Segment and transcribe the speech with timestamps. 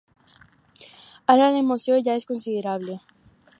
[1.35, 2.99] Ara l'emoció ja és considerable.